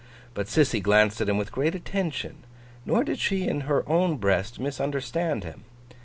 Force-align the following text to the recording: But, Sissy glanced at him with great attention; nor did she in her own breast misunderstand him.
But, 0.33 0.47
Sissy 0.47 0.81
glanced 0.81 1.21
at 1.21 1.29
him 1.29 1.37
with 1.37 1.51
great 1.51 1.75
attention; 1.75 2.37
nor 2.87 3.03
did 3.03 3.19
she 3.19 3.47
in 3.47 3.61
her 3.69 3.87
own 3.87 4.17
breast 4.17 4.59
misunderstand 4.59 5.43
him. 5.43 5.63